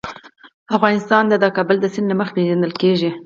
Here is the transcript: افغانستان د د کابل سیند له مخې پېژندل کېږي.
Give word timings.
افغانستان 0.75 1.23
د 1.27 1.33
د 1.43 1.45
کابل 1.57 1.77
سیند 1.93 2.07
له 2.09 2.15
مخې 2.19 2.33
پېژندل 2.35 2.71
کېږي. 2.81 3.09